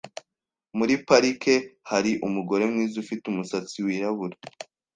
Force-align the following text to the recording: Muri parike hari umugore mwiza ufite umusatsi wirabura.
Muri 0.77 0.93
parike 1.07 1.55
hari 1.89 2.11
umugore 2.27 2.63
mwiza 2.71 2.95
ufite 3.03 3.23
umusatsi 3.27 3.77
wirabura. 3.85 4.35